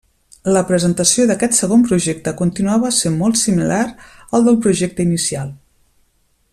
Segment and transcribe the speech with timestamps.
[0.53, 3.83] La presentació d'aquest segon projecte continuava sent molt similar
[4.39, 5.57] al del projecte inicial.